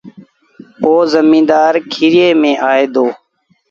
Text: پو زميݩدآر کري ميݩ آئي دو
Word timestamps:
پو 0.79 0.91
زميݩدآر 1.11 1.73
کري 1.91 2.25
ميݩ 2.41 2.61
آئي 2.69 2.85
دو 2.93 3.05